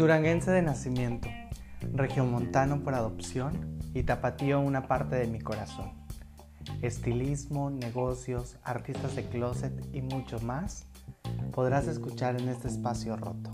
Duranguense 0.00 0.50
de 0.50 0.62
nacimiento, 0.62 1.28
regiomontano 1.92 2.82
por 2.82 2.94
adopción 2.94 3.78
y 3.92 4.02
tapatío 4.02 4.58
una 4.60 4.88
parte 4.88 5.16
de 5.16 5.26
mi 5.26 5.40
corazón. 5.40 5.92
Estilismo, 6.80 7.70
negocios, 7.70 8.56
artistas 8.64 9.14
de 9.14 9.26
closet 9.26 9.72
y 9.92 10.00
mucho 10.00 10.40
más 10.40 10.86
podrás 11.52 11.86
escuchar 11.86 12.40
en 12.40 12.48
este 12.48 12.68
espacio 12.68 13.16
roto. 13.16 13.50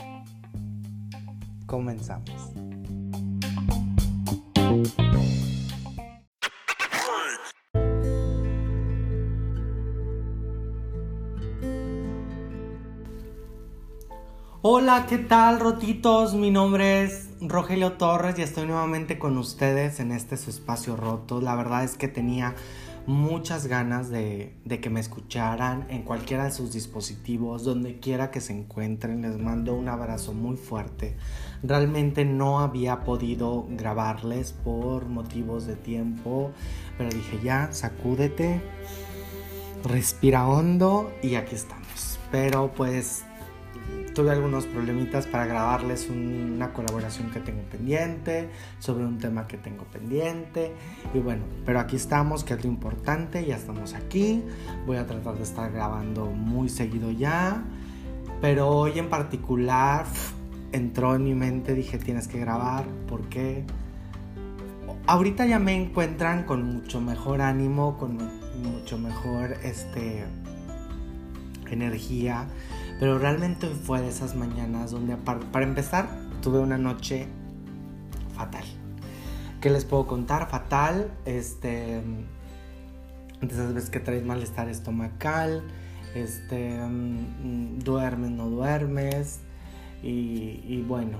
Comenzamos. 1.66 2.52
Hola, 14.68 15.06
¿qué 15.08 15.18
tal, 15.18 15.60
rotitos? 15.60 16.34
Mi 16.34 16.50
nombre 16.50 17.04
es 17.04 17.28
Rogelio 17.40 17.92
Torres 17.92 18.36
y 18.36 18.42
estoy 18.42 18.66
nuevamente 18.66 19.16
con 19.16 19.38
ustedes 19.38 20.00
en 20.00 20.10
este 20.10 20.36
su 20.36 20.50
espacio 20.50 20.96
roto. 20.96 21.40
La 21.40 21.54
verdad 21.54 21.84
es 21.84 21.96
que 21.96 22.08
tenía 22.08 22.56
muchas 23.06 23.68
ganas 23.68 24.10
de, 24.10 24.56
de, 24.64 24.80
que 24.80 24.90
me 24.90 24.98
escucharan 24.98 25.86
en 25.88 26.02
cualquiera 26.02 26.42
de 26.46 26.50
sus 26.50 26.72
dispositivos, 26.72 27.62
donde 27.62 28.00
quiera 28.00 28.32
que 28.32 28.40
se 28.40 28.54
encuentren. 28.54 29.22
Les 29.22 29.38
mando 29.38 29.72
un 29.72 29.88
abrazo 29.88 30.32
muy 30.32 30.56
fuerte. 30.56 31.16
Realmente 31.62 32.24
no 32.24 32.58
había 32.58 33.04
podido 33.04 33.68
grabarles 33.70 34.50
por 34.50 35.06
motivos 35.06 35.68
de 35.68 35.76
tiempo, 35.76 36.50
pero 36.98 37.08
dije 37.10 37.38
ya, 37.40 37.68
sacúdete, 37.70 38.60
respira 39.84 40.48
hondo 40.48 41.12
y 41.22 41.36
aquí 41.36 41.54
estamos. 41.54 42.18
Pero 42.32 42.72
pues 42.74 43.24
tuve 44.16 44.30
algunos 44.30 44.64
problemitas 44.64 45.26
para 45.26 45.44
grabarles 45.44 46.08
una 46.08 46.72
colaboración 46.72 47.30
que 47.30 47.38
tengo 47.38 47.60
pendiente, 47.64 48.48
sobre 48.78 49.04
un 49.04 49.18
tema 49.18 49.46
que 49.46 49.58
tengo 49.58 49.84
pendiente. 49.84 50.72
Y 51.12 51.18
bueno, 51.18 51.42
pero 51.66 51.80
aquí 51.80 51.96
estamos, 51.96 52.42
que 52.42 52.54
es 52.54 52.64
lo 52.64 52.70
importante, 52.70 53.44
ya 53.44 53.56
estamos 53.56 53.92
aquí. 53.92 54.42
Voy 54.86 54.96
a 54.96 55.06
tratar 55.06 55.36
de 55.36 55.42
estar 55.42 55.70
grabando 55.70 56.24
muy 56.24 56.70
seguido 56.70 57.10
ya. 57.10 57.62
Pero 58.40 58.68
hoy 58.68 58.98
en 58.98 59.10
particular 59.10 60.06
entró 60.72 61.14
en 61.14 61.24
mi 61.24 61.34
mente, 61.34 61.74
dije 61.74 61.98
tienes 61.98 62.26
que 62.26 62.38
grabar, 62.38 62.86
porque 63.08 63.64
ahorita 65.06 65.44
ya 65.44 65.58
me 65.58 65.74
encuentran 65.74 66.44
con 66.44 66.62
mucho 66.62 67.02
mejor 67.02 67.42
ánimo, 67.42 67.98
con 67.98 68.16
mucho 68.62 68.96
mejor 68.96 69.58
este, 69.62 70.24
energía 71.70 72.46
pero 72.98 73.18
realmente 73.18 73.68
fue 73.68 74.00
de 74.00 74.08
esas 74.08 74.34
mañanas 74.34 74.90
donde, 74.90 75.16
para 75.16 75.64
empezar, 75.64 76.08
tuve 76.40 76.58
una 76.58 76.78
noche 76.78 77.26
fatal. 78.34 78.64
¿Qué 79.60 79.70
les 79.70 79.84
puedo 79.84 80.06
contar? 80.06 80.48
Fatal. 80.48 81.10
Este. 81.24 82.02
De 83.40 83.48
esas 83.48 83.74
veces 83.74 83.90
que 83.90 84.00
traes 84.00 84.24
malestar 84.24 84.68
estomacal. 84.68 85.62
Este. 86.14 86.78
Mm, 86.80 87.80
duermes, 87.80 88.30
no 88.30 88.48
duermes. 88.48 89.40
Y, 90.02 90.82
bueno. 90.86 91.18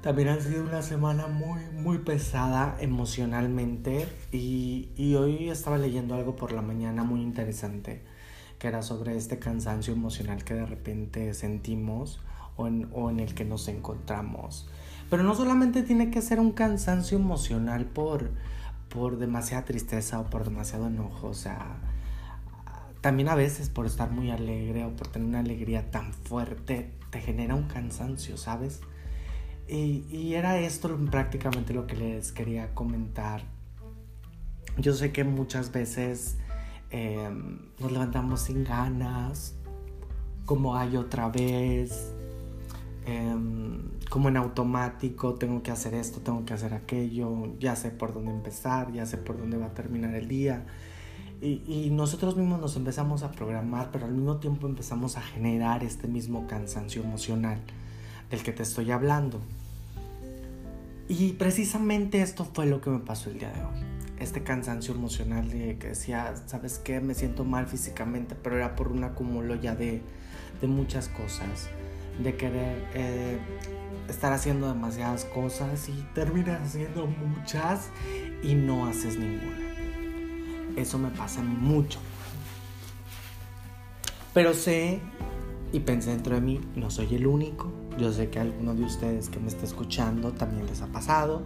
También 0.00 0.28
ha 0.28 0.40
sido 0.40 0.62
una 0.62 0.80
semana 0.80 1.26
muy, 1.26 1.60
muy 1.74 1.98
pesada 1.98 2.76
emocionalmente. 2.80 4.08
Y 4.32 5.14
hoy 5.14 5.50
estaba 5.50 5.76
leyendo 5.76 6.14
algo 6.14 6.36
por 6.36 6.52
la 6.52 6.62
mañana 6.62 7.04
muy 7.04 7.20
interesante 7.20 8.02
que 8.60 8.68
era 8.68 8.82
sobre 8.82 9.16
este 9.16 9.38
cansancio 9.38 9.94
emocional 9.94 10.44
que 10.44 10.54
de 10.54 10.66
repente 10.66 11.32
sentimos 11.34 12.20
o 12.56 12.68
en, 12.68 13.20
el 13.20 13.34
que 13.34 13.46
nos 13.46 13.66
encontramos. 13.68 14.68
Pero 15.08 15.22
no 15.22 15.34
solamente 15.34 15.82
tiene 15.82 16.10
que 16.10 16.20
ser 16.20 16.38
un 16.38 16.52
cansancio 16.52 17.16
emocional 17.16 17.86
por, 17.86 18.30
por 18.90 19.16
demasiada 19.16 19.64
tristeza 19.64 20.20
o 20.20 20.28
por 20.28 20.44
demasiado 20.44 20.88
enojo, 20.88 21.28
o 21.28 21.34
sea, 21.34 21.78
también 23.00 23.30
a 23.30 23.34
veces 23.34 23.70
por 23.70 23.86
estar 23.86 24.10
muy 24.10 24.30
alegre 24.30 24.84
o 24.84 24.94
por 24.94 25.08
tener 25.08 25.26
una 25.26 25.40
alegría 25.40 25.90
tan 25.90 26.12
fuerte 26.12 26.92
te 27.08 27.20
genera 27.20 27.54
un 27.54 27.64
cansancio, 27.64 28.36
¿sabes? 28.36 28.80
Y, 29.68 30.04
y, 30.10 30.34
era 30.34 30.58
esto 30.58 30.94
prácticamente 31.10 31.72
lo 31.72 31.86
que 31.86 31.96
les 31.96 32.30
quería 32.30 32.74
comentar. 32.74 33.42
Yo 34.76 34.92
sé 34.92 35.12
que 35.12 35.24
muchas 35.24 35.72
veces 35.72 36.36
Em, 36.90 37.58
nos 37.78 37.92
levantamos 37.92 38.40
sin 38.40 38.64
ganas, 38.64 39.54
como 40.44 40.76
hay 40.76 40.96
otra 40.96 41.28
vez, 41.28 42.12
em, 43.06 43.82
como 44.10 44.28
en 44.28 44.36
automático, 44.36 45.34
tengo 45.34 45.62
que 45.62 45.70
hacer 45.70 45.94
esto, 45.94 46.20
tengo 46.20 46.44
que 46.44 46.52
hacer 46.54 46.74
aquello, 46.74 47.56
ya 47.60 47.76
sé 47.76 47.90
por 47.90 48.12
dónde 48.12 48.32
empezar, 48.32 48.92
ya 48.92 49.06
sé 49.06 49.18
por 49.18 49.38
dónde 49.38 49.56
va 49.56 49.66
a 49.66 49.74
terminar 49.74 50.14
el 50.16 50.26
día. 50.26 50.66
Y, 51.40 51.62
y, 51.66 51.90
nosotros 51.90 52.36
mismos 52.36 52.60
nos 52.60 52.76
empezamos 52.76 53.22
a 53.22 53.30
programar, 53.30 53.90
pero 53.92 54.06
al 54.06 54.12
mismo 54.12 54.38
tiempo 54.38 54.66
empezamos 54.66 55.16
a 55.16 55.22
generar 55.22 55.84
este 55.84 56.06
mismo 56.08 56.46
cansancio 56.46 57.02
emocional 57.02 57.58
del 58.30 58.42
que 58.42 58.52
te 58.52 58.62
estoy 58.62 58.90
hablando. 58.90 59.40
Y 61.08 61.32
precisamente 61.34 62.20
esto 62.20 62.44
fue 62.44 62.66
lo 62.66 62.80
que 62.80 62.90
me 62.90 62.98
pasó 62.98 63.30
el 63.30 63.38
día 63.38 63.52
de 63.52 63.62
hoy 63.62 63.89
este 64.20 64.42
cansancio 64.42 64.94
emocional 64.94 65.50
de 65.50 65.78
que 65.78 65.88
decía, 65.88 66.34
¿sabes 66.46 66.78
qué? 66.78 67.00
Me 67.00 67.14
siento 67.14 67.44
mal 67.44 67.66
físicamente, 67.66 68.36
pero 68.40 68.56
era 68.56 68.76
por 68.76 68.88
un 68.88 69.02
acumulo 69.02 69.54
ya 69.54 69.74
de, 69.74 70.02
de 70.60 70.66
muchas 70.66 71.08
cosas, 71.08 71.70
de 72.22 72.36
querer 72.36 72.84
eh, 72.94 73.38
estar 74.08 74.32
haciendo 74.32 74.68
demasiadas 74.68 75.24
cosas 75.24 75.88
y 75.88 76.06
terminas 76.14 76.60
haciendo 76.60 77.06
muchas 77.06 77.88
y 78.42 78.54
no 78.54 78.86
haces 78.86 79.18
ninguna. 79.18 79.56
Eso 80.76 80.98
me 80.98 81.10
pasa 81.10 81.42
mucho. 81.42 81.98
Pero 84.34 84.52
sé 84.52 85.00
y 85.72 85.80
pensé 85.80 86.10
dentro 86.10 86.34
de 86.34 86.42
mí, 86.42 86.60
no 86.76 86.90
soy 86.90 87.14
el 87.14 87.26
único. 87.26 87.72
Yo 87.98 88.12
sé 88.12 88.28
que 88.28 88.38
a 88.38 88.42
alguno 88.42 88.74
de 88.74 88.84
ustedes 88.84 89.30
que 89.30 89.40
me 89.40 89.48
está 89.48 89.64
escuchando 89.64 90.32
también 90.32 90.66
les 90.66 90.82
ha 90.82 90.86
pasado 90.88 91.42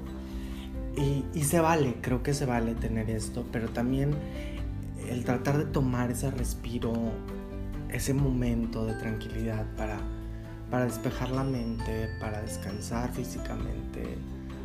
y, 0.97 1.43
se 1.43 1.61
vale, 1.61 1.97
creo 2.01 2.23
que 2.23 2.35
se 2.35 2.47
vale 2.47 2.75
tener 2.75 3.11
esto, 3.11 3.45
pero 3.51 3.69
también 3.69 4.15
el 5.09 5.25
tratar 5.25 5.59
de 5.59 5.65
tomar 5.65 6.11
ese 6.11 6.31
respiro, 6.31 6.93
ese 7.89 8.15
momento 8.15 8.87
de 8.87 8.95
tranquilidad 8.95 9.67
para, 9.77 9.99
para 10.71 10.85
despejar 10.85 11.31
la 11.31 11.43
mente, 11.43 12.09
para 12.21 12.41
descansar 12.43 13.13
físicamente, 13.13 14.17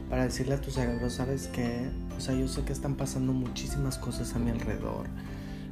para 0.10 0.24
decirle 0.24 0.56
a 0.56 0.62
tu 0.62 0.70
cerebro, 0.70 1.10
¿sabes 1.10 1.48
qué? 1.48 1.90
O 2.16 2.22
sea, 2.22 2.36
yo 2.36 2.48
sé 2.48 2.64
que 2.64 2.74
están 2.74 2.96
pasando 2.96 3.34
muchísimas 3.34 3.98
cosas 3.98 4.36
a 4.36 4.40
mi 4.40 4.52
alrededor. 4.52 5.08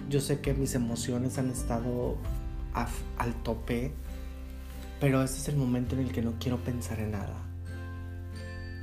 Yo 0.09 0.22
sé 0.22 0.40
que 0.40 0.53
mis 0.53 0.73
emociones 0.73 1.38
han 1.38 1.50
estado 1.50 2.17
al 2.73 3.34
tope, 3.44 3.91
pero 5.00 5.23
este 5.23 5.38
es 5.40 5.47
el 5.50 5.57
momento 5.57 5.96
en 5.96 6.01
el 6.01 6.12
que 6.12 6.22
no 6.22 6.34
quiero 6.40 6.57
pensar 6.57 7.00
en 7.00 7.12
nada 7.12 7.47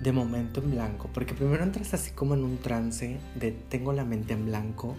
de 0.05 0.13
momento 0.13 0.61
en 0.61 0.73
blanco, 0.73 1.09
porque 1.15 1.33
primero 1.33 1.65
entras 1.65 1.95
así 1.95 2.11
como 2.11 2.35
en 2.35 2.45
un 2.45 2.59
trance 2.59 3.19
de 3.37 3.53
tengo 3.53 3.95
la 3.95 4.05
mente 4.05 4.35
en 4.35 4.45
blanco 4.45 4.95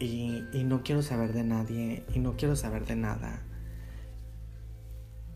y, 0.00 0.42
no 0.64 0.82
quiero 0.82 1.00
saber 1.02 1.32
de 1.32 1.44
nadie 1.44 2.04
y 2.12 2.18
no 2.18 2.36
quiero 2.36 2.56
saber 2.56 2.86
de 2.86 2.96
nada. 2.96 3.44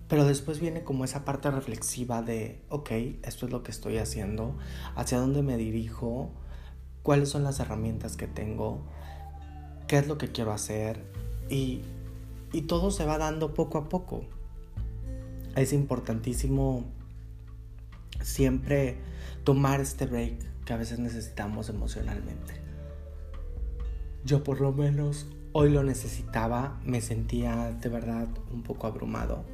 Pero 0.08 0.24
después 0.24 0.58
viene 0.58 0.82
como 0.82 1.04
esa 1.04 1.24
parte 1.24 1.52
reflexiva 1.52 2.20
de, 2.20 2.64
ok, 2.68 2.90
esto 3.22 3.46
es 3.46 3.52
lo 3.52 3.62
que 3.62 3.70
estoy 3.70 3.98
haciendo, 3.98 4.58
hacia 4.96 5.18
dónde 5.18 5.42
me 5.42 5.56
dirijo, 5.56 6.32
cuáles 7.04 7.28
son 7.28 7.44
las 7.44 7.60
herramientas 7.60 8.16
que 8.16 8.26
tengo, 8.26 8.82
qué 9.86 9.98
es 9.98 10.08
lo 10.08 10.18
que 10.18 10.32
quiero 10.32 10.50
hacer 10.50 11.04
y, 11.48 11.82
y 12.52 12.62
todo 12.62 12.90
se 12.90 13.04
va 13.04 13.18
dando 13.18 13.54
poco 13.54 13.78
a 13.78 13.88
poco. 13.88 14.24
Es 15.54 15.72
importantísimo 15.72 16.86
siempre 18.20 18.98
tomar 19.44 19.80
este 19.80 20.06
break 20.06 20.64
que 20.64 20.72
a 20.72 20.76
veces 20.76 20.98
necesitamos 20.98 21.68
emocionalmente. 21.68 22.54
Yo 24.24 24.44
por 24.44 24.60
lo 24.60 24.72
menos 24.72 25.26
hoy 25.52 25.70
lo 25.70 25.82
necesitaba, 25.82 26.78
me 26.84 27.00
sentía 27.00 27.72
de 27.72 27.88
verdad 27.88 28.28
un 28.52 28.62
poco 28.62 28.86
abrumado. 28.86 29.44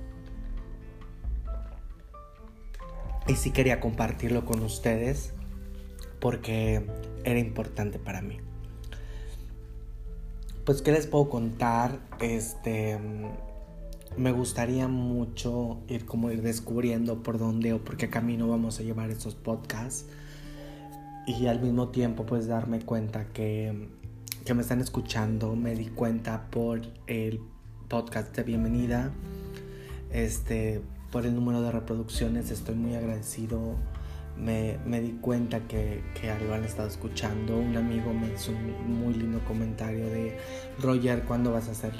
Y 3.28 3.34
sí 3.34 3.50
quería 3.50 3.80
compartirlo 3.80 4.44
con 4.44 4.62
ustedes 4.62 5.32
porque 6.20 6.86
era 7.24 7.38
importante 7.38 7.98
para 7.98 8.22
mí. 8.22 8.38
Pues 10.64 10.82
qué 10.82 10.92
les 10.92 11.06
puedo 11.06 11.28
contar, 11.28 12.00
este 12.20 12.98
me 14.16 14.32
gustaría 14.32 14.88
mucho 14.88 15.78
ir 15.88 16.06
como 16.06 16.30
ir 16.30 16.42
descubriendo 16.42 17.22
por 17.22 17.38
dónde 17.38 17.72
o 17.72 17.84
por 17.84 17.96
qué 17.96 18.08
camino 18.08 18.48
vamos 18.48 18.80
a 18.80 18.82
llevar 18.82 19.10
estos 19.10 19.34
podcasts 19.34 20.06
y 21.26 21.46
al 21.46 21.60
mismo 21.60 21.88
tiempo 21.88 22.24
pues 22.24 22.46
darme 22.46 22.80
cuenta 22.80 23.26
que, 23.32 23.88
que 24.44 24.54
me 24.54 24.62
están 24.62 24.80
escuchando. 24.80 25.56
Me 25.56 25.74
di 25.74 25.86
cuenta 25.86 26.48
por 26.50 26.82
el 27.06 27.40
podcast 27.88 28.34
de 28.36 28.42
bienvenida. 28.44 29.10
Este, 30.12 30.80
por 31.10 31.26
el 31.26 31.34
número 31.34 31.62
de 31.62 31.72
reproducciones. 31.72 32.50
Estoy 32.50 32.76
muy 32.76 32.94
agradecido. 32.94 33.74
Me, 34.38 35.00
di 35.00 35.12
cuenta 35.20 35.60
que, 35.60 36.02
que 36.20 36.30
han 36.30 36.64
estado 36.64 36.88
escuchando. 36.88 37.58
Un 37.58 37.76
amigo 37.76 38.12
me 38.12 38.32
hizo 38.32 38.52
un 38.52 39.00
muy 39.00 39.14
lindo 39.14 39.40
comentario 39.44 40.06
de 40.06 40.38
Roger, 40.80 41.22
¿cuándo 41.22 41.52
vas 41.52 41.68
a 41.68 41.72
hacer 41.72 41.92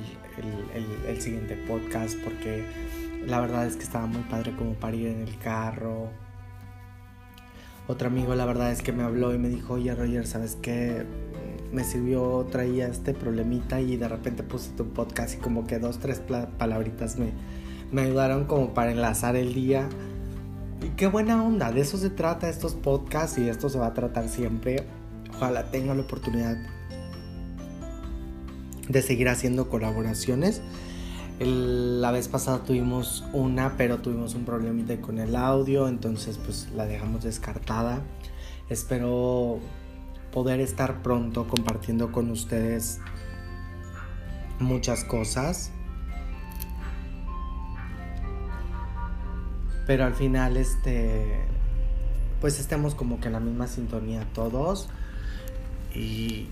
el, 1.07 1.21
siguiente 1.21 1.57
podcast? 1.67 2.17
Porque 2.23 2.65
la 3.27 3.41
verdad 3.41 3.67
es 3.67 3.77
que 3.77 3.85
estaba 3.85 4.07
muy 4.07 4.23
padre 4.23 4.55
como 4.57 4.75
para 4.75 4.97
ir 4.97 5.09
en 5.09 5.23
el 5.23 5.39
carro 5.39 6.11
otro 7.89 8.09
amigo 8.09 8.35
la 8.35 8.45
verdad 8.45 8.73
es 8.73 8.83
que 8.83 8.93
me 8.93 9.05
habló 9.05 9.33
y 9.33 9.39
me 9.39 9.49
dijo, 9.49 9.75
oye 9.75 9.95
Roger, 9.95 10.27
¿sabes 10.27 10.57
qué? 10.61 11.07
Me 11.73 11.85
sirvió, 11.85 12.45
traía 12.51 12.89
este 12.89 13.15
problemita 13.15 13.81
y 13.81 13.97
de 13.97 14.09
repente 14.09 14.43
puse 14.43 14.71
tu 14.73 14.89
podcast 14.89 15.35
y 15.35 15.39
como 15.39 15.67
que 15.67 15.79
dos, 15.79 15.99
tres 15.99 16.21
palabritas 16.59 17.17
me 17.17 18.01
ayudaron 18.01 18.47
como 18.47 18.75
para 18.75 18.91
enlazar 18.91 19.37
el 19.37 19.55
día. 19.55 19.89
Y 20.83 20.89
qué 20.91 21.07
buena 21.07 21.43
onda, 21.43 21.73
de 21.73 21.81
eso 21.81 21.97
se 21.97 22.11
trata 22.11 22.49
estos 22.49 22.75
podcasts 22.75 23.39
y 23.39 23.49
esto 23.49 23.69
se 23.69 23.79
va 23.79 23.87
a 23.87 23.95
tratar 23.95 24.29
siempre. 24.29 24.87
Ojalá 25.35 25.71
tenga 25.71 25.95
la 25.95 26.03
oportunidad 26.03 26.57
de 28.89 29.03
seguir 29.03 29.29
haciendo 29.29 29.69
colaboraciones 29.69 30.63
la 31.39 32.11
vez 32.13 32.29
pasada 32.29 32.65
tuvimos 32.65 33.25
una, 33.33 33.77
pero 33.77 33.99
tuvimos 33.99 34.35
un 34.35 34.45
problemita 34.45 34.99
con 35.01 35.19
el 35.19 35.37
audio, 35.37 35.87
entonces 35.87 36.39
pues 36.39 36.69
la 36.75 36.87
dejamos 36.87 37.25
descartada. 37.25 38.01
Espero 38.71 39.59
poder 40.33 40.61
estar 40.61 41.03
pronto 41.03 41.47
compartiendo 41.47 42.11
con 42.11 42.31
ustedes 42.31 43.01
muchas 44.61 45.05
cosas. 45.05 45.73
Pero 49.87 50.05
al 50.05 50.15
final 50.15 50.57
este 50.57 51.47
pues 52.41 52.61
estemos 52.61 52.95
como 52.95 53.21
que 53.21 53.29
en 53.29 53.33
la 53.33 53.41
misma 53.41 53.67
sintonía 53.67 54.27
todos 54.35 54.89
y, 55.95 56.49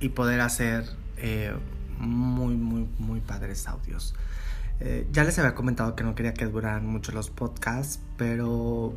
y 0.00 0.08
poder 0.10 0.40
hacer 0.40 0.84
eh, 1.16 1.54
muy, 1.98 2.54
muy, 2.56 2.88
muy 2.98 3.20
padres 3.20 3.68
audios. 3.68 4.14
Eh, 4.80 5.06
ya 5.12 5.24
les 5.24 5.38
había 5.38 5.54
comentado 5.54 5.94
que 5.94 6.02
no 6.02 6.14
quería 6.14 6.34
que 6.34 6.46
duraran 6.46 6.86
mucho 6.86 7.12
los 7.12 7.30
podcasts, 7.30 8.00
pero 8.16 8.94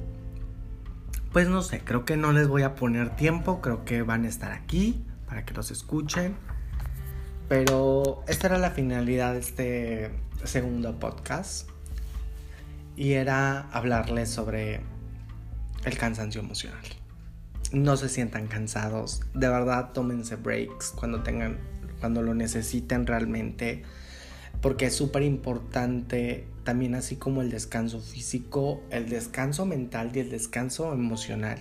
pues 1.31 1.49
no 1.49 1.61
sé, 1.61 1.81
creo 1.81 2.05
que 2.05 2.15
no 2.15 2.31
les 2.31 2.47
voy 2.47 2.63
a 2.63 2.75
poner 2.75 3.15
tiempo, 3.15 3.59
creo 3.61 3.83
que 3.85 4.01
van 4.01 4.25
a 4.25 4.29
estar 4.29 4.51
aquí 4.51 5.03
para 5.27 5.45
que 5.45 5.53
los 5.53 5.71
escuchen. 5.71 6.35
Pero 7.49 8.23
esta 8.27 8.47
era 8.47 8.57
la 8.57 8.71
finalidad 8.71 9.33
de 9.33 9.39
este 9.39 10.11
segundo 10.43 10.99
podcast 10.99 11.69
y 12.95 13.13
era 13.13 13.69
hablarles 13.71 14.29
sobre 14.29 14.81
el 15.85 15.97
cansancio 15.97 16.41
emocional. 16.41 16.83
No 17.71 17.97
se 17.97 18.09
sientan 18.09 18.47
cansados, 18.47 19.21
de 19.33 19.49
verdad 19.49 19.91
tómense 19.93 20.35
breaks 20.35 20.91
cuando 20.91 21.23
tengan 21.23 21.57
cuando 21.99 22.21
lo 22.21 22.33
necesiten 22.33 23.07
realmente, 23.07 23.83
porque 24.61 24.87
es 24.87 24.95
súper 24.95 25.23
importante 25.23 26.45
también 26.65 26.95
así 26.95 27.15
como 27.15 27.41
el 27.41 27.49
descanso 27.49 28.01
físico, 28.01 28.83
el 28.89 29.07
descanso 29.07 29.65
mental 29.65 30.11
y 30.13 30.19
el 30.19 30.29
descanso 30.29 30.91
emocional, 30.91 31.59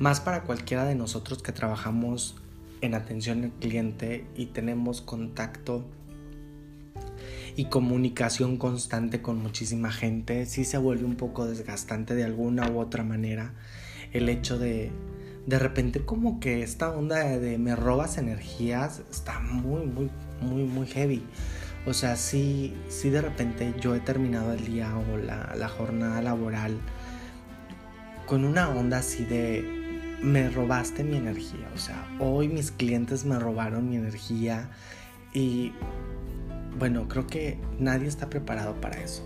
más 0.00 0.20
para 0.20 0.42
cualquiera 0.42 0.84
de 0.84 0.96
nosotros 0.96 1.42
que 1.42 1.52
trabajamos 1.52 2.36
en 2.80 2.94
atención 2.94 3.44
al 3.44 3.50
cliente 3.52 4.26
y 4.34 4.46
tenemos 4.46 5.00
contacto 5.00 5.84
y 7.56 7.66
comunicación 7.66 8.56
constante 8.56 9.20
con 9.20 9.42
muchísima 9.42 9.90
gente, 9.90 10.46
sí 10.46 10.64
se 10.64 10.78
vuelve 10.78 11.04
un 11.04 11.16
poco 11.16 11.46
desgastante 11.46 12.14
de 12.14 12.24
alguna 12.24 12.70
u 12.70 12.78
otra 12.78 13.02
manera 13.02 13.52
el 14.12 14.28
hecho 14.28 14.58
de 14.58 14.90
de 15.48 15.58
repente 15.58 16.04
como 16.04 16.40
que 16.40 16.62
esta 16.62 16.90
onda 16.90 17.24
de, 17.24 17.56
me 17.56 17.74
robas 17.74 18.18
energías 18.18 19.00
está 19.10 19.40
muy, 19.40 19.86
muy, 19.86 20.10
muy, 20.42 20.64
muy 20.64 20.86
heavy. 20.86 21.22
O 21.86 21.94
sea, 21.94 22.16
sí, 22.16 22.74
sí 22.90 23.08
de 23.08 23.22
repente 23.22 23.72
yo 23.80 23.94
he 23.94 24.00
terminado 24.00 24.52
el 24.52 24.66
día 24.66 24.92
o 24.94 25.16
la, 25.16 25.54
la 25.56 25.68
jornada 25.68 26.20
laboral 26.20 26.78
con 28.26 28.44
una 28.44 28.68
onda 28.68 28.98
así 28.98 29.24
de 29.24 30.18
me 30.22 30.50
robaste 30.50 31.02
mi 31.02 31.16
energía. 31.16 31.66
O 31.74 31.78
sea, 31.78 32.06
hoy 32.20 32.48
mis 32.48 32.70
clientes 32.70 33.24
me 33.24 33.38
robaron 33.38 33.88
mi 33.88 33.96
energía 33.96 34.68
y 35.32 35.72
bueno, 36.78 37.08
creo 37.08 37.26
que 37.26 37.58
nadie 37.78 38.08
está 38.08 38.28
preparado 38.28 38.80
para 38.80 39.00
eso. 39.00 39.22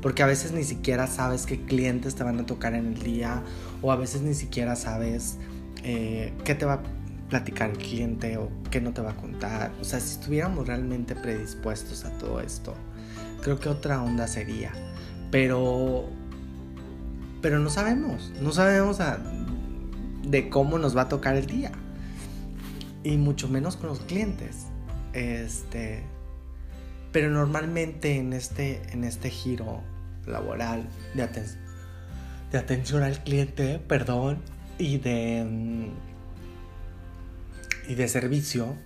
Porque 0.00 0.22
a 0.22 0.26
veces 0.26 0.52
ni 0.52 0.62
siquiera 0.62 1.06
sabes 1.06 1.44
qué 1.46 1.60
clientes 1.60 2.14
te 2.14 2.22
van 2.22 2.38
a 2.38 2.46
tocar 2.46 2.74
en 2.74 2.94
el 2.94 3.02
día 3.02 3.42
o 3.82 3.90
a 3.90 3.96
veces 3.96 4.22
ni 4.22 4.34
siquiera 4.34 4.76
sabes 4.76 5.38
eh, 5.82 6.32
qué 6.44 6.54
te 6.54 6.64
va 6.64 6.74
a 6.74 6.82
platicar 7.28 7.70
el 7.70 7.78
cliente 7.78 8.36
o 8.36 8.48
qué 8.70 8.80
no 8.80 8.92
te 8.92 9.02
va 9.02 9.10
a 9.10 9.16
contar. 9.16 9.72
O 9.80 9.84
sea, 9.84 10.00
si 10.00 10.12
estuviéramos 10.12 10.66
realmente 10.66 11.14
predispuestos 11.14 12.04
a 12.04 12.10
todo 12.18 12.40
esto, 12.40 12.74
creo 13.42 13.58
que 13.58 13.68
otra 13.68 14.02
onda 14.02 14.26
sería. 14.28 14.72
Pero, 15.30 16.06
pero 17.42 17.58
no 17.58 17.68
sabemos, 17.68 18.32
no 18.40 18.52
sabemos 18.52 18.98
de 20.22 20.48
cómo 20.48 20.78
nos 20.78 20.96
va 20.96 21.02
a 21.02 21.08
tocar 21.08 21.36
el 21.36 21.46
día. 21.46 21.72
Y 23.04 23.16
mucho 23.16 23.48
menos 23.48 23.76
con 23.76 23.88
los 23.88 24.00
clientes. 24.00 24.66
Este, 25.12 26.02
pero 27.12 27.30
normalmente 27.30 28.16
en 28.16 28.32
este, 28.32 28.82
en 28.92 29.04
este 29.04 29.30
giro 29.30 29.82
laboral 30.26 30.88
de, 31.14 31.28
de 32.52 32.58
atención 32.58 33.02
al 33.02 33.22
cliente, 33.22 33.78
perdón, 33.78 34.38
y 34.78 34.98
de, 34.98 35.44
mm, 35.44 35.88
y 37.90 37.94
de 37.94 38.08
servicio, 38.08 38.76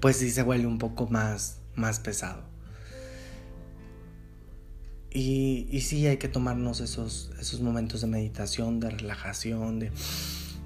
pues 0.00 0.16
sí 0.16 0.30
se 0.30 0.42
vuelve 0.42 0.66
un 0.66 0.78
poco 0.78 1.06
más, 1.08 1.60
más 1.74 2.00
pesado. 2.00 2.44
Y, 5.10 5.66
y 5.70 5.80
sí 5.80 6.06
hay 6.06 6.18
que 6.18 6.28
tomarnos 6.28 6.80
esos, 6.80 7.30
esos 7.40 7.60
momentos 7.60 8.02
de 8.02 8.06
meditación, 8.06 8.78
de 8.78 8.90
relajación, 8.90 9.78
de 9.80 9.90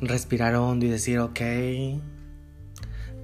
respirar 0.00 0.56
hondo 0.56 0.84
y 0.84 0.90
decir, 0.90 1.20
ok, 1.20 1.40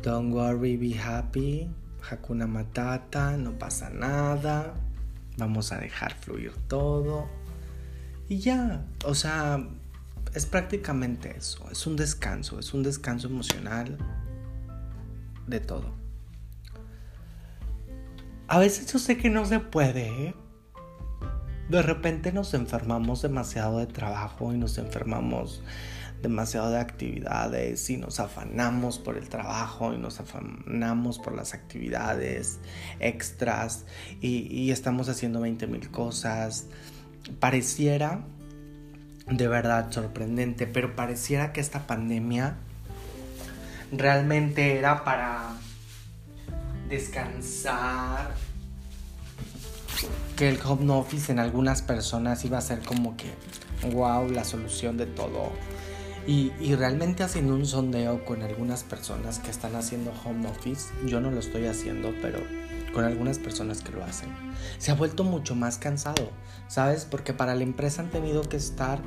don't 0.03 0.33
worry, 0.33 0.77
be 0.77 0.99
happy, 0.99 1.69
Hakuna 2.09 2.47
Matata, 2.47 3.37
no 3.37 3.59
pasa 3.59 3.91
nada, 3.91 4.75
vamos 5.37 5.73
a 5.73 5.79
dejar 5.79 6.15
fluir 6.15 6.53
todo. 6.69 7.29
Y 8.29 8.39
ya, 8.39 8.85
o 9.05 9.15
sea, 9.15 9.67
es 10.35 10.47
prácticamente 10.47 11.37
eso, 11.37 11.69
es 11.71 11.87
un 11.87 11.97
descanso, 11.97 12.59
es 12.59 12.75
un 12.75 12.83
descanso 12.83 13.29
emocional 13.29 13.97
de 15.47 15.61
todo. 15.61 15.95
A 18.49 18.59
veces 18.59 18.91
yo 18.93 18.99
sé 18.99 19.19
que 19.19 19.29
no 19.29 19.45
se 19.45 19.61
puede. 19.61 20.29
¿eh? 20.29 20.35
De 21.69 21.83
repente 21.83 22.33
nos 22.33 22.55
enfermamos 22.55 23.23
demasiado 23.23 23.79
de 23.79 23.87
trabajo 23.87 24.53
y 24.55 24.59
nos 24.59 24.79
enfermamos 24.79 25.63
demasiado 26.23 26.71
de 26.71 26.79
actividades 26.79 27.89
y 27.91 27.97
nos 27.97 28.21
afanamos 28.21 28.99
por 28.99 29.17
el 29.17 29.29
trabajo 29.29 29.95
y 29.95 29.99
nos 29.99 30.21
afanamos 30.21 31.19
por 31.19 31.35
las 31.35 31.55
actividades 31.55 32.59
extras 32.99 33.85
y, 34.21 34.71
estamos 34.71 35.09
haciendo 35.09 35.41
20 35.41 35.67
mil 35.67 35.91
cosas. 35.91 36.67
Pareciera 37.41 38.21
de 39.27 39.49
verdad 39.49 39.91
sorprendente, 39.91 40.67
pero 40.67 40.97
pareciera 40.97 41.53
que 41.53 41.61
esta 41.61 41.87
pandemia 41.87 42.57
realmente 43.93 44.79
era 44.79 45.05
para 45.05 45.55
descansar, 46.89 48.35
que 50.37 50.49
el 50.49 50.59
home 50.65 50.93
office 50.93 51.33
en 51.33 51.39
algunas 51.39 51.83
personas 51.83 52.45
iba 52.45 52.59
a 52.59 52.61
ser 52.61 52.81
como 52.81 53.17
que, 53.17 53.31
wow, 53.93 54.31
la 54.31 54.45
solución 54.45 54.97
de 54.97 55.07
todo. 55.07 55.53
Y, 56.29 56.75
realmente 56.75 57.23
haciendo 57.23 57.55
un 57.55 57.65
sondeo 57.65 58.27
con 58.27 58.43
algunas 58.43 58.83
personas 58.83 59.39
que 59.39 59.51
están 59.51 59.75
haciendo 59.77 60.13
home 60.27 60.47
office, 60.47 60.93
yo 61.07 61.23
no 61.23 61.31
lo 61.31 61.41
estoy 61.41 61.65
haciendo, 61.65 62.13
pero 62.21 62.41
con 62.93 63.05
algunas 63.05 63.39
personas 63.39 63.81
que 63.81 63.93
lo 63.93 64.05
hacen, 64.05 64.29
se 64.77 64.91
ha 64.91 64.95
vuelto 64.95 65.25
mucho 65.25 65.55
más 65.55 65.79
cansado, 65.79 66.31
¿sabes? 66.67 67.07
Porque 67.07 67.33
para 67.33 67.55
la 67.55 67.63
empresa 67.63 68.03
han 68.03 68.11
tenido 68.11 68.43
que 68.43 68.59
estar, 68.59 69.01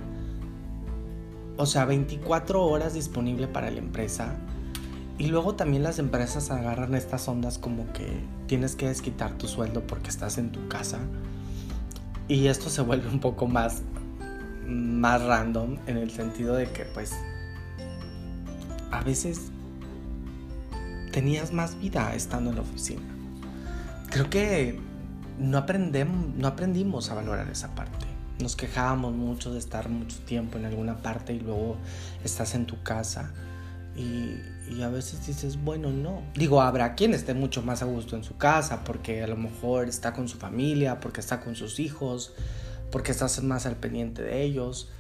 o 1.58 1.68
sea, 1.68 1.86
24 1.86 2.66
horas 2.66 2.96
disponible 2.96 3.48
para 3.48 3.70
la 3.70 3.78
empresa. 3.78 4.34
Y 5.20 5.28
luego 5.28 5.54
también 5.54 5.84
las 5.84 6.00
empresas 6.00 6.50
agarran 6.50 6.96
estas 6.96 7.28
ondas 7.28 7.60
como 7.60 7.94
que 7.94 8.20
tienes 8.48 8.76
que 8.76 8.88
desquitar 8.88 9.38
tu 9.38 9.48
sueldo 9.48 9.86
porque 9.86 10.10
estás 10.10 10.40
en 10.40 10.52
tu 10.52 10.68
casa. 10.68 10.98
Y 12.28 12.48
esto 12.48 12.72
se 12.72 12.82
vuelve 12.82 13.10
un 13.10 13.20
poco 13.20 13.46
más, 13.46 13.84
más 14.72 15.22
random 15.22 15.78
en 15.88 15.98
el 15.98 16.12
sentido 16.12 16.56
de 16.56 16.72
que 16.72 16.86
pues 16.86 17.14
a 18.92 19.02
veces 19.04 19.52
tenías 21.12 21.54
más 21.54 21.80
vida 21.80 22.14
estando 22.16 22.50
en 22.50 22.56
la 22.58 22.62
oficina. 22.62 23.02
Creo 24.10 24.30
que 24.30 24.80
no, 25.40 25.58
aprendemos, 25.58 26.36
no 26.36 26.48
aprendimos 26.48 27.10
a 27.10 27.16
valorar 27.16 27.50
esa 27.50 27.74
parte. 27.76 28.06
Nos 28.40 28.56
quejábamos 28.56 29.14
mucho 29.14 29.54
de 29.54 29.60
estar 29.60 29.90
mucho 29.90 30.18
tiempo 30.20 30.58
en 30.58 30.66
alguna 30.66 30.98
parte 30.98 31.34
y 31.34 31.40
luego 31.40 31.78
estás 32.24 32.56
en 32.56 32.66
tu 32.66 32.82
casa 32.82 33.32
y, 33.96 34.38
y, 34.70 34.82
a 34.84 34.90
veces 34.90 35.26
dices, 35.28 35.62
bueno, 35.62 35.92
no. 35.92 36.22
Digo, 36.34 36.62
habrá 36.62 36.96
quien 36.96 37.14
esté 37.14 37.34
mucho 37.34 37.62
más 37.62 37.82
a 37.82 37.86
gusto 37.86 38.16
en 38.16 38.24
su 38.24 38.38
casa 38.38 38.84
porque 38.84 39.22
a 39.22 39.28
lo 39.28 39.36
mejor 39.36 39.90
está 39.90 40.14
con 40.14 40.28
su 40.28 40.38
familia, 40.38 41.00
porque 41.00 41.20
está 41.20 41.42
con 41.42 41.56
sus 41.56 41.80
hijos, 41.80 42.34
porque 42.92 43.12
estás 43.12 43.42
más 43.44 43.66
al 43.66 43.78
pendiente 43.78 44.22
de 44.22 44.44
ellos. 44.44 44.92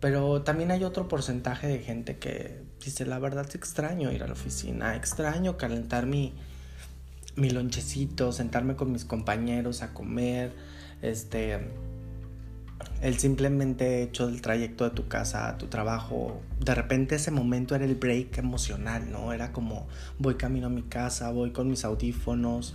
Pero 0.00 0.42
también 0.42 0.70
hay 0.72 0.82
otro 0.82 1.06
porcentaje 1.06 1.68
de 1.68 1.78
gente 1.78 2.18
que 2.18 2.62
dice, 2.84 3.06
la 3.06 3.18
verdad 3.18 3.46
extraño 3.54 4.10
ir 4.10 4.24
a 4.24 4.26
la 4.26 4.32
oficina, 4.32 4.96
extraño 4.96 5.56
calentar 5.56 6.06
mi, 6.06 6.32
mi 7.36 7.50
lonchecito, 7.50 8.32
sentarme 8.32 8.74
con 8.74 8.90
mis 8.90 9.04
compañeros 9.04 9.82
a 9.82 9.94
comer, 9.94 10.52
este, 11.02 11.70
el 13.00 13.18
simplemente 13.18 14.02
hecho 14.02 14.26
del 14.26 14.42
trayecto 14.42 14.84
de 14.84 14.90
tu 14.90 15.08
casa 15.08 15.48
a 15.48 15.58
tu 15.58 15.66
trabajo, 15.66 16.40
de 16.60 16.74
repente 16.74 17.16
ese 17.16 17.30
momento 17.30 17.74
era 17.74 17.84
el 17.84 17.94
break 17.94 18.38
emocional, 18.38 19.10
¿no? 19.10 19.32
Era 19.32 19.52
como 19.52 19.86
voy 20.18 20.34
camino 20.34 20.66
a 20.66 20.70
mi 20.70 20.82
casa, 20.82 21.30
voy 21.30 21.52
con 21.52 21.68
mis 21.68 21.84
audífonos, 21.84 22.74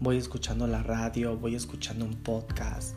voy 0.00 0.16
escuchando 0.16 0.66
la 0.66 0.82
radio, 0.82 1.36
voy 1.36 1.54
escuchando 1.54 2.04
un 2.04 2.16
podcast. 2.16 2.94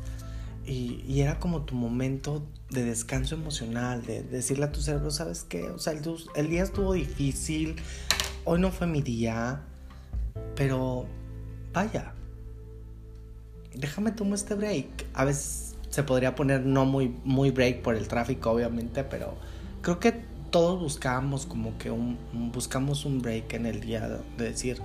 Y, 0.70 1.20
era 1.20 1.40
como 1.40 1.64
tu 1.64 1.74
momento 1.74 2.44
de 2.70 2.84
descanso 2.84 3.34
emocional, 3.34 4.06
de, 4.06 4.22
decirle 4.22 4.66
a 4.66 4.72
tu 4.72 4.82
cerebro, 4.82 5.10
¿sabes 5.10 5.44
qué? 5.44 5.68
O 5.72 5.80
sea, 5.80 5.94
el, 5.94 6.50
día 6.50 6.62
estuvo 6.62 6.94
difícil, 6.94 7.76
hoy 8.46 8.60
no 8.60 8.72
fue 8.72 8.86
mi 8.86 9.02
día, 9.02 9.64
pero 10.56 11.08
vaya, 11.74 12.14
déjame 13.74 14.12
tomar 14.12 14.36
este 14.36 14.54
break. 14.54 15.08
A 15.16 15.26
veces 15.26 15.76
se 15.90 16.04
podría 16.04 16.36
poner 16.36 16.64
no 16.64 16.86
muy, 16.86 17.16
muy 17.24 17.50
break 17.50 17.82
por 17.82 17.96
el 17.96 18.08
tráfico, 18.08 18.52
obviamente, 18.52 19.04
pero 19.04 19.38
creo 19.82 20.00
que 20.00 20.12
todos 20.52 20.80
buscamos 20.80 21.48
como 21.48 21.80
que 21.80 21.90
un, 21.90 22.20
buscamos 22.54 23.06
un 23.06 23.24
break 23.24 23.54
en 23.54 23.66
el 23.66 23.82
día 23.82 24.08
de 24.38 24.44
decir, 24.44 24.80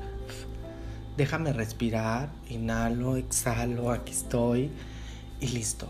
déjame 1.18 1.52
respirar, 1.52 2.30
inhalo, 2.48 3.18
exhalo, 3.18 3.90
aquí 3.90 4.12
estoy 4.12 4.70
y 5.40 5.48
listo. 5.48 5.88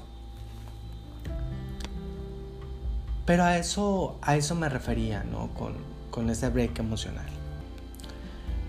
Pero 3.27 3.45
a 3.45 3.57
eso, 3.57 4.19
a 4.21 4.37
eso 4.37 4.55
me 4.55 4.69
refería, 4.69 5.25
¿no? 5.25 5.49
Con, 5.55 5.75
con 6.11 6.29
ese 6.31 6.51
break 6.51 6.79
emocional. 6.79 7.27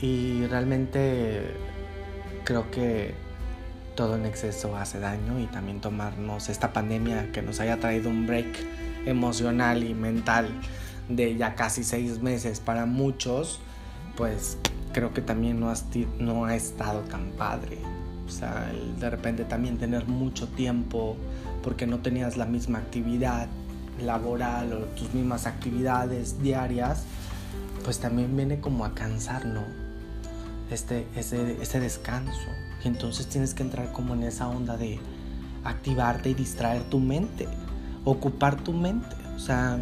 Y 0.02 0.46
realmente 0.46 1.56
creo 2.44 2.72
que 2.72 3.14
todo 3.96 4.16
en 4.16 4.26
exceso 4.26 4.76
hace 4.76 5.00
daño 5.00 5.40
y 5.40 5.48
también 5.48 5.82
tomarnos 5.82 6.50
esta 6.50 6.74
pandemia 6.74 7.32
que 7.32 7.42
nos 7.42 7.60
haya 7.60 7.80
traído 7.80 8.10
un 8.10 8.28
break 8.28 8.46
emocional 9.06 9.84
y 9.84 9.94
mental 9.94 10.50
de 11.10 11.36
ya 11.36 11.56
casi 11.56 11.84
seis 11.84 12.22
meses 12.22 12.60
para 12.60 12.86
muchos, 12.86 13.60
pues 14.16 14.58
creo 14.94 15.14
que 15.14 15.22
también 15.22 15.60
no, 15.60 15.74
no 16.20 16.46
ha 16.46 16.56
estado 16.56 17.02
tan 17.02 17.32
padre. 17.32 17.78
O 18.28 18.30
sea, 18.30 18.72
de 19.00 19.10
repente 19.10 19.46
también 19.46 19.78
tener 19.78 20.08
mucho 20.08 20.48
tiempo 20.48 21.16
porque 21.64 21.88
no 21.88 22.00
tenías 22.00 22.38
la 22.38 22.46
misma 22.46 22.80
actividad 22.80 23.48
laboral 24.02 24.74
o 24.74 24.78
tus 24.96 25.14
mismas 25.14 25.46
actividades 25.46 26.42
diarias, 26.42 27.04
pues 27.84 28.00
también 28.00 28.36
viene 28.36 28.60
como 28.60 28.86
a 28.86 28.94
cansar, 28.94 29.46
¿no? 29.46 29.64
Este, 30.72 31.08
ese, 31.16 31.62
ese 31.62 31.80
descanso. 31.80 32.50
Y 32.84 32.88
entonces 32.88 33.28
tienes 33.28 33.54
que 33.54 33.64
entrar 33.64 33.92
como 33.92 34.14
en 34.14 34.24
esa 34.24 34.48
onda 34.48 34.78
de 34.78 35.00
activarte 35.64 36.30
y 36.30 36.34
distraer 36.34 36.84
tu 36.84 37.00
mente, 37.00 37.48
ocupar 38.04 38.62
tu 38.62 38.74
mente. 38.74 39.16
O 39.36 39.40
sea, 39.40 39.78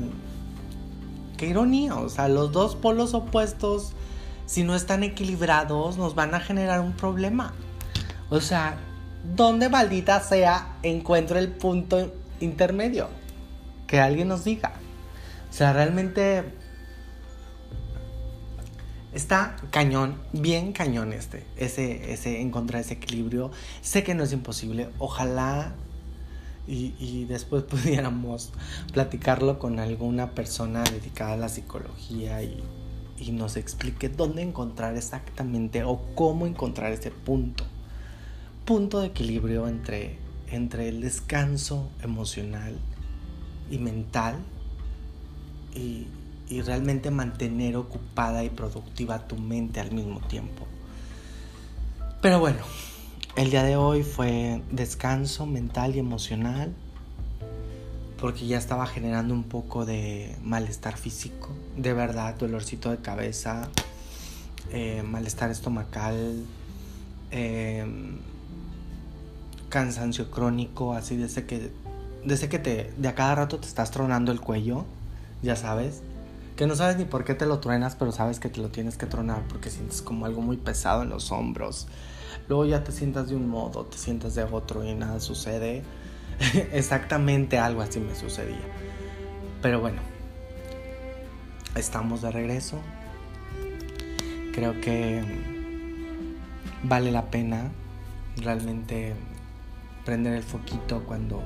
qué 1.38 1.48
ironía. 1.48 1.96
O 1.96 2.10
sea, 2.10 2.28
los 2.28 2.52
dos 2.52 2.76
polos 2.76 3.14
opuestos, 3.14 3.94
si 4.46 4.64
no 4.64 4.76
están 4.76 5.04
equilibrados, 5.04 5.98
nos 5.98 6.16
van 6.16 6.34
a 6.34 6.40
generar 6.40 6.82
un 6.82 6.94
problema. 6.94 7.54
O 8.34 8.42
sea, 8.42 8.80
¿dónde 9.36 9.70
maldita 9.70 10.20
sea 10.20 10.80
encuentro 10.82 11.38
el 11.38 11.50
punto 11.50 12.12
intermedio? 12.40 13.08
Que 13.86 14.00
alguien 14.00 14.28
nos 14.28 14.44
diga. 14.44 14.74
O 15.52 15.54
sea, 15.54 15.72
realmente 15.72 16.44
está 19.14 19.56
cañón, 19.70 20.20
bien 20.32 20.74
cañón 20.74 21.14
este, 21.14 21.46
ese, 21.58 22.12
ese 22.12 22.42
encontrar 22.42 22.82
ese 22.82 22.96
equilibrio. 22.96 23.52
Sé 23.84 24.04
que 24.04 24.16
no 24.16 24.24
es 24.24 24.34
imposible, 24.34 24.90
ojalá 24.98 25.76
y, 26.66 26.96
y, 26.98 27.26
después 27.26 27.62
pudiéramos 27.70 28.52
platicarlo 28.94 29.60
con 29.60 29.80
alguna 29.80 30.32
persona 30.32 30.82
dedicada 30.82 31.34
a 31.34 31.38
la 31.38 31.50
psicología 31.50 32.42
y, 32.42 32.64
y 33.20 33.32
nos 33.32 33.58
explique 33.58 34.10
dónde 34.10 34.42
encontrar 34.42 34.98
exactamente 34.98 35.84
o 35.84 36.02
cómo 36.16 36.48
encontrar 36.48 36.94
ese 36.94 37.12
punto 37.12 37.64
punto 38.66 39.02
de 39.02 39.08
equilibrio 39.08 39.68
entre, 39.68 40.18
entre 40.48 40.90
el 40.90 41.02
descanso 41.02 41.90
emocional 42.02 42.78
y 43.70 43.78
mental 43.78 44.38
y, 45.76 46.08
y 46.50 46.62
realmente 46.62 47.12
mantener 47.12 47.76
ocupada 47.78 48.44
y 48.44 48.50
productiva 48.50 49.28
tu 49.28 49.38
mente 49.38 49.80
al 49.80 49.92
mismo 49.92 50.20
tiempo. 50.22 50.66
Pero 52.22 52.40
bueno, 52.40 52.60
el 53.36 53.50
día 53.50 53.64
de 53.64 53.76
hoy 53.76 54.04
fue 54.04 54.62
descanso 54.72 55.46
mental 55.46 55.96
y 55.96 56.00
emocional 56.00 56.74
porque 58.24 58.48
ya 58.48 58.58
estaba 58.58 58.88
generando 58.88 59.34
un 59.34 59.44
poco 59.44 59.86
de 59.86 60.34
malestar 60.42 60.96
físico, 60.96 61.50
de 61.76 61.92
verdad, 61.92 62.36
dolorcito 62.36 62.90
de 62.90 63.00
cabeza, 63.00 63.68
eh, 64.72 65.04
malestar 65.04 65.52
estomacal, 65.52 66.46
eh, 67.32 67.86
cansancio 69.74 70.30
crónico, 70.30 70.94
así 70.94 71.18
desde 71.18 71.48
que, 71.48 71.72
desde 72.24 72.48
que 72.48 72.60
te, 72.60 72.94
de 72.96 73.08
a 73.08 73.16
cada 73.16 73.34
rato 73.34 73.58
te 73.58 73.68
estás 73.68 73.90
tronando 73.90 74.32
el 74.32 74.40
cuello, 74.40 74.86
ya 75.42 75.56
sabes, 75.56 76.04
que 76.56 76.68
no 76.68 76.76
sabes 76.76 76.98
ni 76.98 77.06
por 77.06 77.24
qué 77.24 77.34
te 77.34 77.48
lo 77.48 77.58
truenas, 77.58 77.96
pero 77.96 78.12
sabes 78.12 78.40
que 78.40 78.50
te 78.50 78.62
lo 78.62 78.70
tienes 78.70 78.98
que 78.98 79.08
tronar 79.08 79.42
porque 79.48 79.72
sientes 79.72 80.04
como 80.04 80.28
algo 80.28 80.44
muy 80.44 80.58
pesado 80.58 81.02
en 81.02 81.10
los 81.10 81.32
hombros. 81.32 81.88
Luego 82.48 82.66
ya 82.66 82.84
te 82.84 82.92
sientas 82.92 83.30
de 83.30 83.36
un 83.36 83.50
modo, 83.50 83.86
te 83.86 83.98
sientas 83.98 84.36
de 84.36 84.44
otro 84.44 84.84
y 84.84 84.94
nada 84.94 85.20
sucede. 85.20 85.82
Exactamente 86.72 87.58
algo 87.58 87.82
así 87.82 88.00
me 88.00 88.14
sucedía. 88.14 88.62
Pero 89.64 89.82
bueno, 89.82 90.02
estamos 91.74 92.22
de 92.22 92.30
regreso. 92.30 92.78
Creo 94.54 94.80
que 94.82 95.24
vale 96.84 97.12
la 97.12 97.32
pena 97.32 97.72
realmente 98.38 99.16
prender 100.06 100.34
el 100.34 100.44
foquito 100.44 101.04
cuando, 101.06 101.42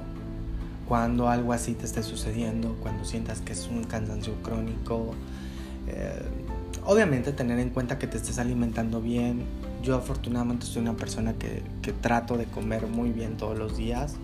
cuando 0.88 1.30
algo 1.30 1.54
así 1.54 1.74
te 1.74 1.86
esté 1.86 2.04
sucediendo, 2.04 2.76
cuando 2.82 3.06
sientas 3.06 3.42
que 3.42 3.54
es 3.54 3.68
un 3.68 3.84
cansancio 3.84 4.34
crónico. 4.44 5.14
Eh, 5.88 6.22
obviamente 6.86 7.32
tener 7.32 7.60
en 7.60 7.70
cuenta 7.70 7.98
que 8.00 8.08
te 8.08 8.18
estés 8.18 8.40
alimentando 8.40 9.02
bien. 9.02 9.44
Yo 9.84 9.96
afortunadamente 9.96 10.66
soy 10.66 10.82
una 10.82 10.98
persona 10.98 11.34
que, 11.34 11.62
que 11.82 11.94
trato 11.94 12.38
de 12.38 12.46
comer 12.46 12.88
muy 12.88 13.12
bien 13.12 13.38
todos 13.38 13.58
los 13.58 13.78
días. 13.78 14.16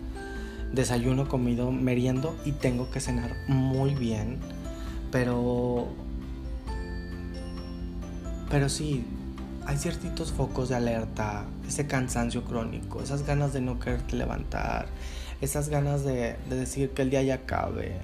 Desayuno, 0.74 1.28
comido, 1.28 1.72
meriendo 1.72 2.36
y 2.46 2.52
tengo 2.54 2.90
que 2.90 3.00
cenar 3.00 3.32
muy 3.48 3.94
bien. 3.94 4.40
Pero... 5.12 5.88
Pero 8.50 8.70
sí, 8.70 9.04
hay 9.66 9.78
ciertos 9.78 10.32
focos 10.32 10.70
de 10.70 10.76
alerta, 10.76 11.46
ese 11.68 11.88
cansancio 11.88 12.44
crónico, 12.44 13.02
esas 13.02 13.26
ganas 13.26 13.54
de 13.54 13.62
no 13.62 13.80
quererte 13.80 14.16
levantar, 14.16 14.88
esas 15.42 15.70
ganas 15.70 16.04
de, 16.04 16.38
decir 16.50 16.92
que 16.92 17.02
el 17.04 17.10
día 17.10 17.24
ya 17.24 17.36
acabe, 17.36 17.98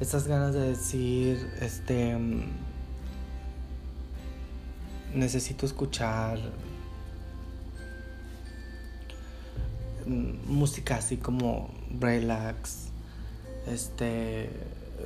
esas 0.00 0.26
ganas 0.26 0.54
de 0.54 0.60
decir, 0.60 1.50
este, 1.60 2.16
necesito 5.14 5.66
escuchar 5.66 6.38
música 10.06 10.96
así 10.96 11.16
como 11.16 11.70
relax, 11.98 12.88
este, 13.66 14.50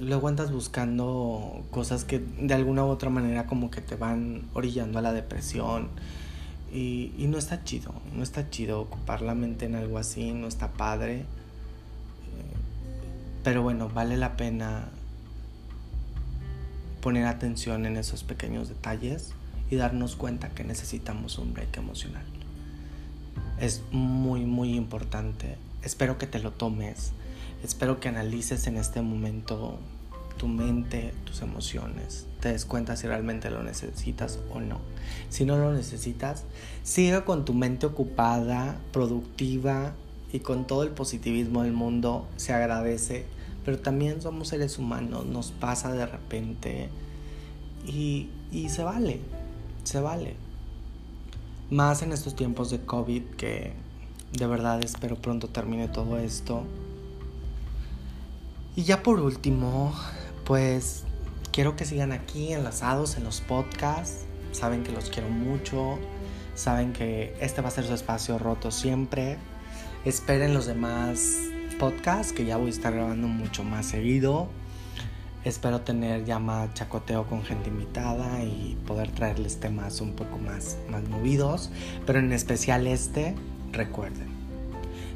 luego 0.01 0.29
andas 0.29 0.53
buscando 0.53 1.65
cosas 1.71 2.05
que 2.05 2.19
de 2.19 2.55
alguna 2.55 2.85
u 2.85 2.89
otra 2.89 3.11
manera 3.11 3.47
como 3.47 3.71
que 3.71 3.81
te 3.81 3.97
van 3.97 4.43
orillando 4.55 4.99
a 4.99 5.03
la 5.03 5.13
depresión. 5.13 5.89
Y, 6.73 7.13
y, 7.19 7.27
no 7.27 7.37
está 7.37 7.65
chido, 7.65 7.93
no 8.15 8.23
está 8.23 8.49
chido 8.49 8.81
ocupar 8.81 9.23
la 9.23 9.35
mente 9.35 9.67
en 9.67 9.75
algo 9.75 9.99
así, 9.99 10.33
no 10.33 10.47
está 10.47 10.69
padre. 10.69 11.17
Eh, 11.17 11.25
pero 13.43 13.63
bueno, 13.63 13.89
vale 13.89 14.17
la 14.17 14.37
pena 14.37 14.89
poner 17.01 17.27
atención 17.27 17.87
en 17.87 17.97
esos 17.97 18.23
pequeños 18.23 18.69
detalles 18.69 19.33
y 19.71 19.77
darnos 19.77 20.17
cuenta 20.17 20.51
que 20.51 20.65
necesitamos 20.65 21.39
un 21.39 21.55
break 21.55 21.77
emocional. 21.77 22.25
Es 23.61 23.83
muy, 23.93 24.45
muy 24.45 24.75
importante. 24.75 25.57
Espero 25.83 26.19
que 26.19 26.27
te 26.27 26.39
lo 26.39 26.53
tomes. 26.53 27.13
Espero 27.63 28.01
que 28.01 28.09
analices 28.09 28.67
en 28.67 28.77
este 28.77 29.03
momento 29.03 29.79
tu 30.39 30.49
mente, 30.49 31.13
tus 31.25 31.43
emociones. 31.43 32.27
Te 32.41 32.51
des 32.51 32.65
cuenta 32.65 32.97
si 32.97 33.07
realmente 33.07 33.51
lo 33.51 33.63
necesitas 33.63 34.39
o 34.51 34.61
no. 34.61 34.79
Si 35.29 35.45
no 35.45 35.59
lo 35.59 35.71
necesitas, 35.75 36.45
sigue 36.83 37.23
con 37.25 37.45
tu 37.45 37.53
mente 37.53 37.85
ocupada, 37.85 38.79
productiva 38.91 39.93
y 40.33 40.41
con 40.41 40.67
todo 40.67 40.83
el 40.83 40.91
positivismo 40.91 41.63
del 41.63 41.75
mundo. 41.75 42.27
Se 42.37 42.55
agradece. 42.55 43.27
Pero 43.67 43.79
también 43.79 44.23
somos 44.23 44.49
seres 44.49 44.79
humanos. 44.79 45.27
Nos 45.27 45.51
pasa 45.51 45.93
de 45.93 46.07
repente. 46.07 46.89
Y, 47.87 48.31
y 48.51 48.71
se 48.71 48.83
vale. 48.83 49.21
Se 49.85 50.01
vale. 50.01 50.37
Más 51.71 52.01
en 52.01 52.13
estos 52.13 52.35
tiempos 52.35 52.71
de 52.71 52.81
COVID 52.81 53.23
que 53.37 53.75
de 54.33 54.47
verdad 54.47 54.83
espero 54.83 55.17
pronto 55.17 55.49
termine 55.49 55.89
todo 55.89 56.17
esto. 56.19 56.65
Y 58.81 58.85
ya 58.85 59.03
por 59.03 59.21
último, 59.21 59.95
pues 60.47 61.05
quiero 61.53 61.77
que 61.77 61.85
sigan 61.85 62.13
aquí 62.13 62.55
enlazados 62.55 63.19
en 63.19 63.25
los 63.25 63.43
podcasts. 63.43 64.25
Saben 64.53 64.85
que 64.85 64.91
los 64.91 65.11
quiero 65.11 65.29
mucho. 65.29 65.99
Saben 66.55 66.95
que 66.95 67.37
este 67.43 67.61
va 67.61 67.69
a 67.69 67.73
ser 67.73 67.85
su 67.85 67.93
espacio 67.93 68.39
roto 68.39 68.71
siempre. 68.71 69.37
Esperen 70.07 70.55
los 70.55 70.65
demás 70.65 71.37
podcasts 71.79 72.33
que 72.33 72.47
ya 72.47 72.57
voy 72.57 72.69
a 72.69 72.71
estar 72.71 72.95
grabando 72.95 73.29
mucho 73.29 73.65
más 73.65 73.85
seguido. 73.85 74.49
Espero 75.45 75.83
tener 75.83 76.25
ya 76.25 76.39
más 76.39 76.73
chacoteo 76.73 77.27
con 77.27 77.43
gente 77.43 77.69
invitada 77.69 78.43
y 78.45 78.79
poder 78.87 79.11
traerles 79.11 79.61
temas 79.61 80.01
un 80.01 80.15
poco 80.15 80.39
más, 80.39 80.79
más 80.89 81.07
movidos. 81.07 81.71
Pero 82.07 82.19
en 82.19 82.33
especial 82.33 82.87
este, 82.87 83.35
recuerden, 83.73 84.31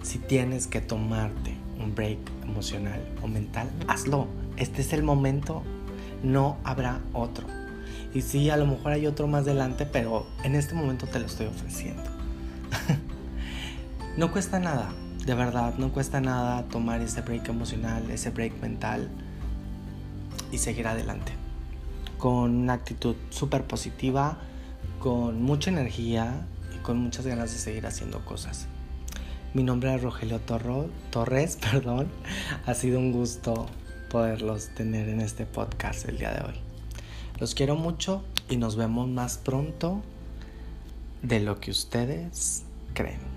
si 0.02 0.18
tienes 0.18 0.66
que 0.66 0.82
tomarte 0.82 1.63
un 1.78 1.94
break 1.94 2.18
emocional 2.42 3.00
o 3.22 3.28
mental, 3.28 3.70
hazlo. 3.88 4.26
Este 4.56 4.82
es 4.82 4.92
el 4.92 5.02
momento, 5.02 5.62
no 6.22 6.56
habrá 6.64 7.00
otro. 7.12 7.46
Y 8.14 8.22
sí, 8.22 8.50
a 8.50 8.56
lo 8.56 8.66
mejor 8.66 8.92
hay 8.92 9.06
otro 9.06 9.26
más 9.26 9.42
adelante, 9.42 9.86
pero 9.86 10.26
en 10.44 10.54
este 10.54 10.74
momento 10.74 11.06
te 11.06 11.18
lo 11.18 11.26
estoy 11.26 11.46
ofreciendo. 11.46 12.02
no 14.16 14.30
cuesta 14.30 14.60
nada, 14.60 14.92
de 15.26 15.34
verdad, 15.34 15.74
no 15.78 15.92
cuesta 15.92 16.20
nada 16.20 16.62
tomar 16.68 17.00
ese 17.00 17.22
break 17.22 17.48
emocional, 17.48 18.08
ese 18.10 18.30
break 18.30 18.60
mental 18.60 19.08
y 20.52 20.58
seguir 20.58 20.86
adelante. 20.86 21.32
Con 22.18 22.54
una 22.54 22.74
actitud 22.74 23.16
súper 23.30 23.64
positiva, 23.64 24.38
con 25.00 25.42
mucha 25.42 25.70
energía 25.70 26.46
y 26.74 26.78
con 26.78 26.98
muchas 26.98 27.26
ganas 27.26 27.52
de 27.52 27.58
seguir 27.58 27.86
haciendo 27.86 28.24
cosas. 28.24 28.68
Mi 29.54 29.62
nombre 29.62 29.94
es 29.94 30.02
Rogelio 30.02 30.40
Torres, 30.40 31.56
perdón. 31.70 32.08
Ha 32.66 32.74
sido 32.74 32.98
un 32.98 33.12
gusto 33.12 33.66
poderlos 34.10 34.70
tener 34.74 35.08
en 35.08 35.20
este 35.20 35.46
podcast 35.46 36.08
el 36.08 36.18
día 36.18 36.32
de 36.32 36.44
hoy. 36.44 36.54
Los 37.38 37.54
quiero 37.54 37.76
mucho 37.76 38.24
y 38.50 38.56
nos 38.56 38.74
vemos 38.74 39.08
más 39.08 39.38
pronto 39.38 40.02
de 41.22 41.38
lo 41.38 41.60
que 41.60 41.70
ustedes 41.70 42.64
creen. 42.94 43.33